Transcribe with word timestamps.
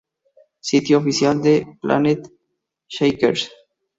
Sitio 0.69 0.97
Oficial 0.97 1.43
de 1.43 1.55
Planetshakers 1.79 3.41